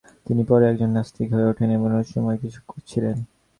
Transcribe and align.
তিনি 0.25 0.41
পরে 0.43 0.63
একজন 0.69 0.89
নাস্তিক 0.89 1.27
হয়ে 1.33 1.49
ওঠেন 1.49 1.69
এবং 1.71 1.87
রহস্যময় 1.91 2.37
কিছু 2.37 2.59
ছিলেন। 2.87 3.17